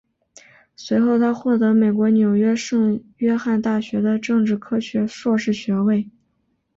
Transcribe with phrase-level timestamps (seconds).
[0.75, 6.09] 随后他获得美国纽约圣约翰大学的政治科学硕士学位。